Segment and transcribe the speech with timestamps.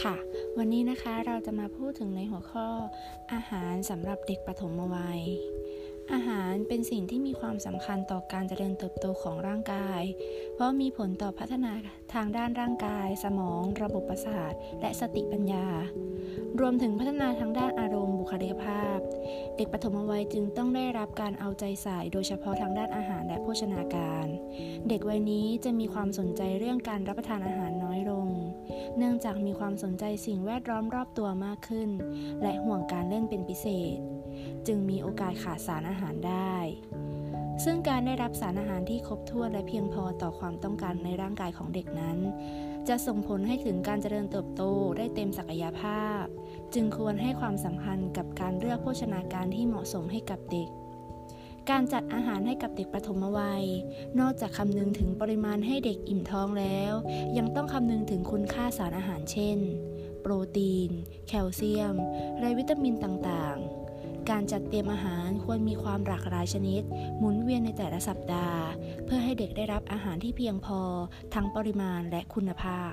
[0.00, 0.16] ค่ะ
[0.58, 2.68] วันนี้นะคะเราจะมาพูดถึงในหัวข้อ
[3.32, 5.22] อาหารสำหรับเด็กปฐมวัย
[6.12, 10.02] อาหารเป็นสิ่งที่มีความสำคัญต่อการเจริญเติบโตของร่างกาย
[10.54, 11.72] เพราะมีผลต่อพัฒนา
[12.14, 15.66] ทางด้านร่างกาย สมอง ระบบประสาท และสติปัญญา
[16.60, 18.98] รวมถึงพัฒนาทางด้านอารมณ์บุคลิกภาพ
[19.56, 24.26] เด็กปฐมวัยจึงต้องได้รับการเอาใจใส่โดยเฉพาะทางด้านอาหารและโภชนาการ
[24.88, 28.26] เด็กวัยนี้จะมีความสนใจเรื่องการรับประทานอาหารน้อยลง
[28.96, 31.90] เนื่องจากมีความสนใจสิ่งแวดล้อมรอบตัวมากขึ้น
[32.42, 33.98] และห่วงการเล่นเป็นพิเศษ
[34.66, 36.54] จึงมีโอกาสขาดสารอาหารได้
[37.64, 42.18] ซึ่งการได้รับสารอาหารที่ครบถ้วนและเพียงพอต่อความต้องการในร่างกายของเด็กนั้น
[42.88, 44.62] จะส่งผลให้ถึงการเจริญเติบโต
[44.98, 46.22] ได้เต็มศักยภาพ
[46.74, 50.68] จึงควรให้ความสำคัญกับการเลือกโภชนาการที่เหมาะสมให้กับเด็ก
[51.70, 53.64] การจัดอาหารให้กับเด็กปฐมวัย
[54.20, 56.92] นอกจากคำนึงถึงปริมาณให้เด็กอิ่มท้องแล้ว
[57.38, 59.58] ยังต้องคำนึงถึงคุณค่าสารอาหารเช่น
[60.20, 60.90] โปรตีน
[61.28, 61.96] แคลเซียม
[62.40, 66.82] และวิตามินต่างๆ การจัดเตรียมอาหารควรมีความหลากหลายชนิด
[67.18, 68.62] หมุนเวียนในแต่ละสัปดาห์
[69.04, 70.80] เพื่อให้เด็กได้รับอาหารที่เพียงพอ
[71.34, 72.92] ทั้งปริมาณและคุณภาพ